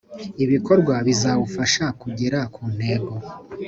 ibikorwa 0.43 0.95
bizawufasha 1.07 1.85
kugera 2.01 2.39
ku 2.53 2.63
ntego 2.75 3.13